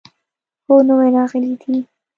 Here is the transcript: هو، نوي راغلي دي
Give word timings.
هو، 0.67 0.75
نوي 0.87 1.07
راغلي 1.15 1.53
دي 1.61 1.75